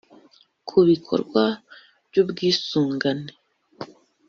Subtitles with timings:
[0.67, 1.43] ku bikorwa
[2.09, 3.31] by’ubwisungane